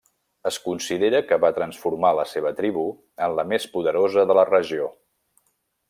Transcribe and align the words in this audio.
Es 0.51 0.55
considera 0.61 1.19
que 1.31 1.37
va 1.43 1.51
transformar 1.57 2.13
la 2.21 2.25
seva 2.31 2.53
tribu 2.63 2.87
en 3.27 3.37
la 3.41 3.47
més 3.53 3.71
poderosa 3.77 4.25
de 4.33 4.39
la 4.41 4.49
regió. 4.53 4.91